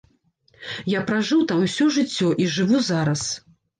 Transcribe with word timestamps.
Я 0.93 1.01
пражыў 1.11 1.43
там 1.51 1.59
усё 1.67 1.87
жыццё 1.99 2.33
і 2.47 2.51
жыву 2.55 2.83
зараз. 2.89 3.21